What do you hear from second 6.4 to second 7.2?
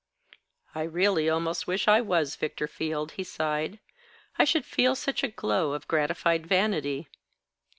vanity."